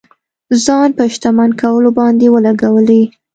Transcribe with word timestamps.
ځان 0.65 0.89
په 0.97 1.03
شتمن 1.13 1.49
کولو 1.61 1.89
باندې 1.99 2.25
ولګولې. 2.35 3.03